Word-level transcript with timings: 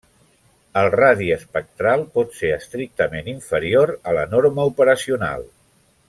El 0.79 0.87
radi 0.93 1.25
espectral 1.35 2.05
pot 2.17 2.33
ser 2.39 2.49
estrictament 2.55 3.29
inferior 3.37 3.93
a 4.13 4.19
la 4.21 4.27
norma 4.35 4.65
operacional. 4.75 5.47